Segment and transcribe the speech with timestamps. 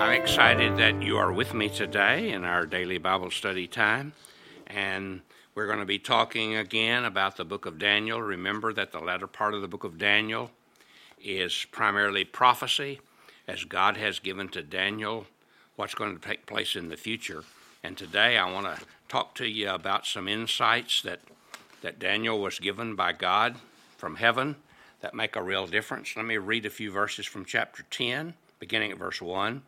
[0.00, 4.12] I'm excited that you are with me today in our daily Bible study time.
[4.68, 5.22] And
[5.56, 8.22] we're going to be talking again about the book of Daniel.
[8.22, 10.52] Remember that the latter part of the book of Daniel
[11.20, 13.00] is primarily prophecy,
[13.48, 15.26] as God has given to Daniel
[15.74, 17.42] what's going to take place in the future.
[17.82, 21.20] And today I want to talk to you about some insights that,
[21.82, 23.56] that Daniel was given by God
[23.96, 24.56] from heaven
[25.00, 26.14] that make a real difference.
[26.14, 29.62] Let me read a few verses from chapter 10, beginning at verse 1.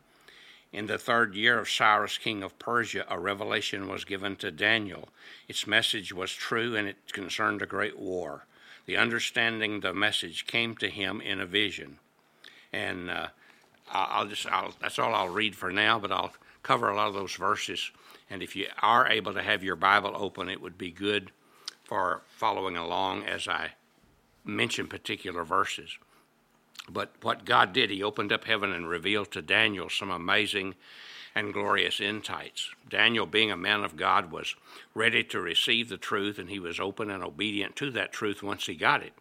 [0.72, 5.08] In the third year of Cyrus, king of Persia, a revelation was given to Daniel.
[5.48, 8.46] Its message was true and it concerned a great war.
[8.86, 11.98] The understanding the message came to him in a vision.
[12.72, 13.28] And uh,
[13.90, 17.14] I'll just, I'll, that's all I'll read for now, but I'll cover a lot of
[17.14, 17.90] those verses.
[18.28, 21.32] And if you are able to have your Bible open, it would be good
[21.82, 23.72] for following along as I
[24.44, 25.98] mention particular verses.
[26.92, 30.74] But what God did, He opened up heaven and revealed to Daniel some amazing
[31.34, 32.70] and glorious insights.
[32.88, 34.56] Daniel, being a man of God, was
[34.94, 38.66] ready to receive the truth, and he was open and obedient to that truth once
[38.66, 39.12] he got it.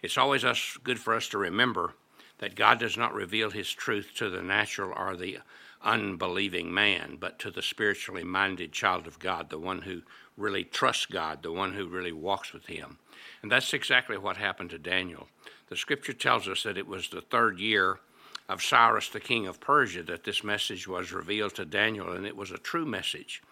[0.00, 1.94] It's always us, good for us to remember
[2.38, 5.38] that God does not reveal His truth to the natural or the
[5.82, 10.02] unbelieving man, but to the spiritually minded child of God, the one who
[10.36, 12.98] really trusts God, the one who really walks with Him.
[13.42, 15.28] And that's exactly what happened to Daniel.
[15.68, 18.00] The scripture tells us that it was the third year
[18.48, 22.36] of Cyrus, the king of Persia, that this message was revealed to Daniel, and it
[22.36, 23.42] was a true message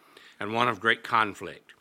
[0.41, 1.73] and one of great conflict,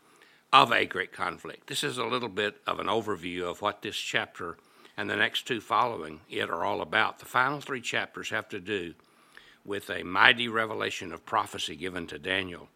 [0.51, 1.67] of a great conflict.
[1.67, 4.57] This is a little bit of an overview of what this chapter
[4.97, 7.19] and the next two following it are all about.
[7.19, 8.93] The final three chapters have to do
[9.65, 12.69] with a mighty revelation of prophecy given to Daniel.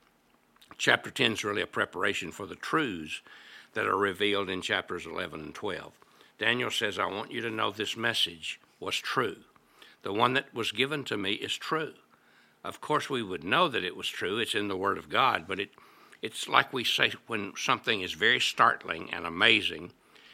[0.77, 3.21] Chapter 10 is really a preparation for the truths
[3.73, 5.93] that are revealed in chapters 11 and 12.
[6.39, 9.37] Daniel says, I want you to know this message was true.
[10.01, 11.93] The one that was given to me is true.
[12.63, 14.37] Of course, we would know that it was true.
[14.39, 15.69] It's in the Word of God, but it,
[16.21, 19.91] it's like we say when something is very startling and amazing,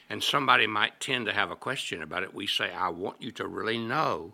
[0.09, 3.31] and somebody might tend to have a question about it, we say, I want you
[3.33, 4.33] to really know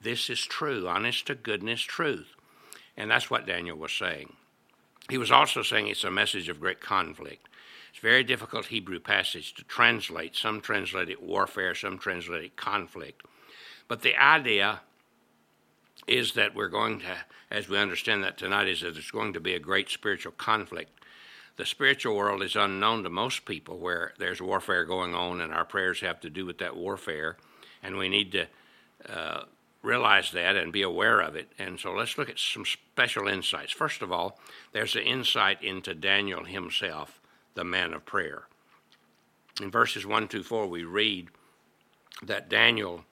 [0.00, 2.34] this is true, honest to goodness truth.
[2.96, 4.32] And that's what Daniel was saying.
[5.08, 7.48] He was also saying it's a message of great conflict.
[7.90, 10.34] It's a very difficult Hebrew passage to translate.
[10.34, 13.22] Some translate it warfare, some translate it conflict.
[13.88, 14.80] But the idea
[16.06, 17.16] is that we're going to,
[17.50, 20.90] as we understand that tonight, is that there's going to be a great spiritual conflict.
[21.56, 25.64] The spiritual world is unknown to most people where there's warfare going on, and our
[25.64, 27.36] prayers have to do with that warfare,
[27.82, 28.46] and we need to
[29.08, 29.44] uh,
[29.82, 31.52] realize that and be aware of it.
[31.58, 33.72] And so let's look at some special insights.
[33.72, 34.38] First of all,
[34.72, 37.20] there's an insight into Daniel himself
[37.54, 38.44] the man of prayer.
[39.60, 41.28] In verses 1 to 4, we read
[42.22, 43.02] that Daniel's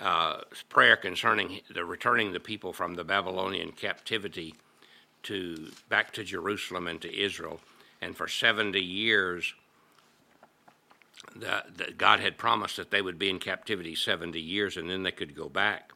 [0.00, 4.54] uh, prayer concerning the returning the people from the Babylonian captivity
[5.28, 7.60] to back to Jerusalem and to Israel,
[8.00, 9.54] and for 70 years,
[11.34, 15.02] the, the, God had promised that they would be in captivity 70 years and then
[15.02, 15.92] they could go back.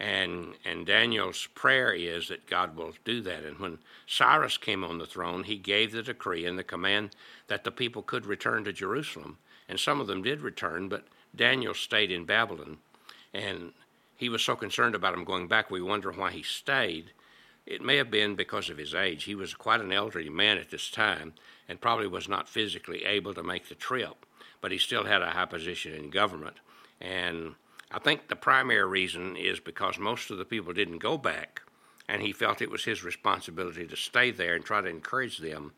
[0.00, 3.44] And, and Daniel's prayer is that God will do that.
[3.44, 7.10] And when Cyrus came on the throne, he gave the decree and the command
[7.46, 9.38] that the people could return to Jerusalem.
[9.68, 11.04] And some of them did return, but
[11.34, 12.78] Daniel stayed in Babylon.
[13.32, 13.72] And
[14.16, 17.12] he was so concerned about him going back, we wonder why he stayed.
[17.66, 19.24] It may have been because of his age.
[19.24, 21.32] He was quite an elderly man at this time
[21.68, 24.26] and probably was not physically able to make the trip,
[24.60, 26.56] but he still had a high position in government.
[27.00, 27.54] And
[27.90, 31.62] I think the primary reason is because most of the people didn't go back,
[32.06, 35.72] and he felt it was his responsibility to stay there and try to encourage them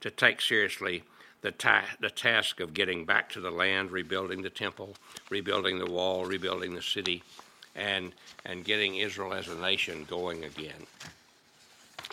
[0.00, 1.02] to take seriously
[1.40, 4.94] the, ta- the task of getting back to the land, rebuilding the temple,
[5.28, 7.24] rebuilding the wall, rebuilding the city,
[7.74, 8.12] and,
[8.44, 10.86] and getting Israel as a nation going again.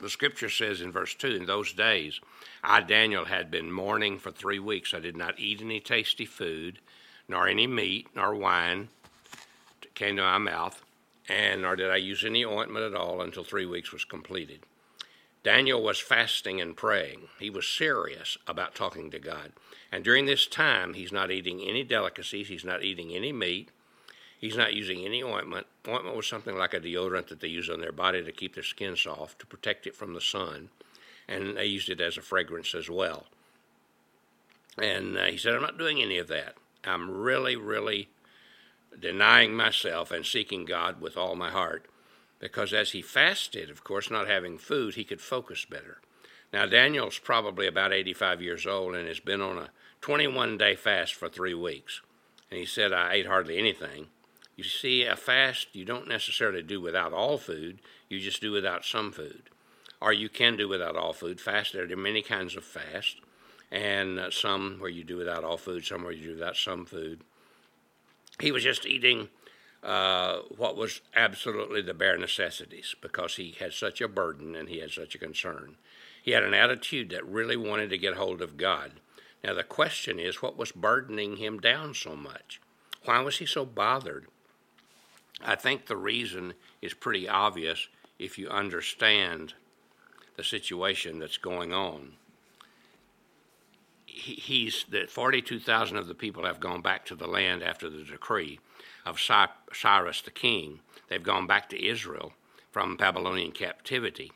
[0.02, 2.20] The scripture says in verse 2 In those days,
[2.64, 4.94] I, Daniel, had been mourning for three weeks.
[4.94, 6.80] I did not eat any tasty food,
[7.28, 8.90] nor any meat, nor wine
[9.96, 10.82] came to my mouth,
[11.28, 14.62] and nor did I use any ointment at all until three weeks was completed.
[15.44, 17.28] Daniel was fasting and praying.
[17.40, 19.54] He was serious about talking to God.
[19.92, 23.70] And during this time, he's not eating any delicacies, he's not eating any meat,
[24.40, 25.68] he's not using any ointment.
[25.88, 28.64] Ointment was something like a deodorant that they use on their body to keep their
[28.64, 30.70] skin soft, to protect it from the sun.
[31.28, 33.28] And they used it as a fragrance as well.
[34.82, 36.56] And uh, he said, I'm not doing any of that.
[36.84, 38.10] I'm really, really
[39.00, 41.86] denying myself and seeking God with all my heart.
[42.40, 46.00] Because as he fasted, of course, not having food, he could focus better.
[46.52, 49.70] Now, Daniel's probably about 85 years old and has been on a
[50.02, 52.02] 21 day fast for three weeks.
[52.50, 54.08] And he said, I ate hardly anything.
[54.60, 57.80] You see, a fast you don't necessarily do without all food,
[58.10, 59.44] you just do without some food.
[60.02, 61.40] Or you can do without all food.
[61.40, 63.22] Fast, there are many kinds of fast,
[63.72, 66.84] and uh, some where you do without all food, some where you do without some
[66.86, 67.22] food.
[68.42, 69.30] He was just eating
[69.82, 74.80] uh, what was absolutely the bare necessities because he had such a burden and he
[74.80, 75.78] had such a concern.
[76.22, 79.00] He had an attitude that really wanted to get hold of God.
[79.42, 82.60] Now, the question is what was burdening him down so much?
[83.06, 84.28] Why was he so bothered?
[85.44, 87.88] I think the reason is pretty obvious
[88.18, 89.54] if you understand
[90.36, 92.14] the situation that's going on.
[94.06, 98.60] he's that 42,000 of the people have gone back to the land after the decree
[99.06, 100.80] of Cyrus the king.
[101.08, 102.34] They've gone back to Israel
[102.72, 104.32] from Babylonian captivity.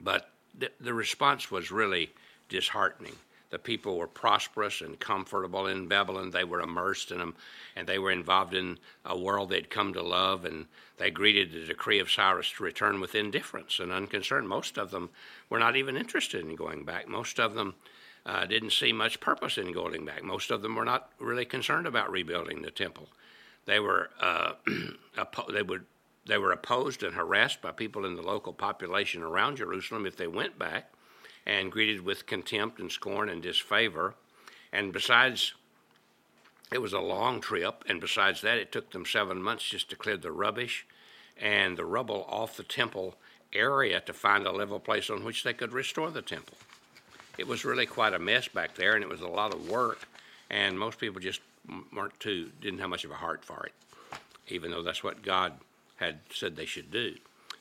[0.00, 2.10] But the, the response was really
[2.48, 3.16] disheartening.
[3.52, 6.30] The people were prosperous and comfortable in Babylon.
[6.30, 7.36] They were immersed in them,
[7.76, 10.64] and they were involved in a world they'd come to love, and
[10.96, 14.46] they greeted the decree of Cyrus to return with indifference and unconcern.
[14.46, 15.10] Most of them
[15.50, 17.06] were not even interested in going back.
[17.08, 17.74] Most of them
[18.24, 20.24] uh, didn't see much purpose in going back.
[20.24, 23.08] Most of them were not really concerned about rebuilding the temple.
[23.66, 24.54] They were uh,
[25.52, 25.84] they would
[26.24, 30.28] they were opposed and harassed by people in the local population around Jerusalem if they
[30.28, 30.92] went back,
[31.46, 34.14] and greeted with contempt and scorn and disfavor.
[34.72, 35.54] And besides,
[36.72, 39.96] it was a long trip, and besides that, it took them seven months just to
[39.96, 40.86] clear the rubbish
[41.40, 43.16] and the rubble off the temple
[43.52, 46.56] area to find a level place on which they could restore the temple.
[47.38, 50.06] It was really quite a mess back there, and it was a lot of work,
[50.50, 51.40] and most people just
[51.92, 53.72] weren't too didn't have much of a heart for it,
[54.48, 55.54] even though that's what God
[55.96, 57.14] had said they should do.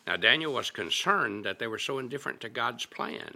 [0.08, 3.36] Now Daniel was concerned that they were so indifferent to God's plan,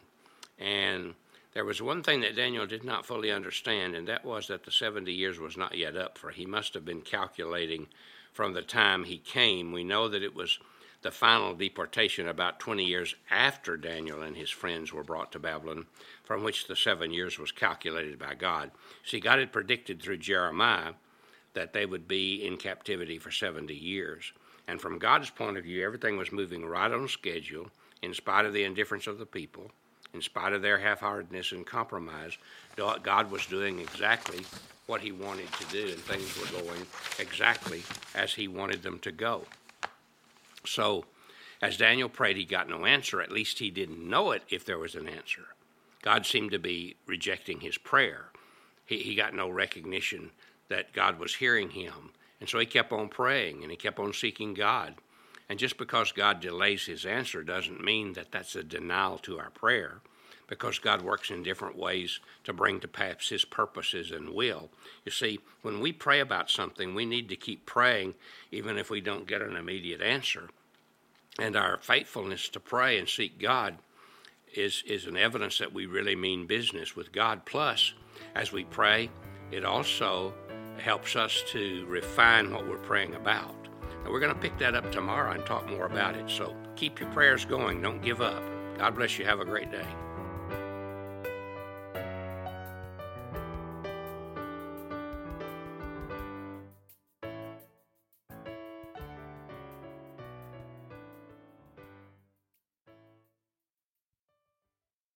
[0.57, 1.13] and
[1.53, 4.71] there was one thing that Daniel did not fully understand, and that was that the
[4.71, 7.87] 70 years was not yet up, for he must have been calculating
[8.33, 9.71] from the time he came.
[9.71, 10.59] We know that it was
[11.01, 15.85] the final deportation about 20 years after Daniel and his friends were brought to Babylon,
[16.23, 18.71] from which the seven years was calculated by God.
[19.05, 20.93] See, God had predicted through Jeremiah
[21.53, 24.33] that they would be in captivity for 70 years.
[24.67, 27.69] And from God's point of view, everything was moving right on schedule,
[28.01, 29.71] in spite of the indifference of the people,
[30.15, 32.37] in spite of their half heartedness and compromise.
[32.75, 34.43] God was doing exactly
[34.87, 36.85] what He wanted to do, and things were going
[37.19, 37.83] exactly
[38.15, 39.43] as He wanted them to go.
[40.65, 41.05] So,
[41.61, 43.21] as Daniel prayed, he got no answer.
[43.21, 45.45] At least he didn't know it if there was an answer.
[46.01, 48.25] God seemed to be rejecting his prayer.
[48.85, 50.31] He, he got no recognition
[50.69, 52.11] that God was hearing him.
[52.39, 54.95] And so he kept on praying and he kept on seeking God.
[55.49, 59.51] And just because God delays his answer doesn't mean that that's a denial to our
[59.51, 60.01] prayer,
[60.47, 64.69] because God works in different ways to bring to pass his purposes and will.
[65.03, 68.15] You see, when we pray about something, we need to keep praying
[68.51, 70.49] even if we don't get an immediate answer.
[71.39, 73.77] And our faithfulness to pray and seek God
[74.53, 77.45] is, is an evidence that we really mean business with God.
[77.45, 77.93] Plus,
[78.35, 79.09] as we pray,
[79.51, 80.33] it also
[80.77, 83.64] helps us to refine what we're praying about.
[84.05, 86.29] And we're going to pick that up tomorrow and talk more about it.
[86.29, 87.81] So keep your prayers going.
[87.81, 88.43] Don't give up.
[88.77, 89.25] God bless you.
[89.25, 89.87] Have a great day.